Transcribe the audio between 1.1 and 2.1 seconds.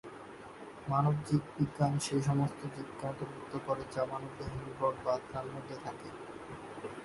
জীববিজ্ঞান